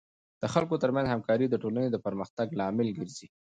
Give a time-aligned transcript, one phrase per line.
[0.41, 3.27] د خلکو ترمنځ همکاري د ټولنې د پرمختګ لامل ګرځي.